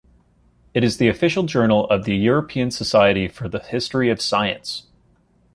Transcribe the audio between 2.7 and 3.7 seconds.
Society for the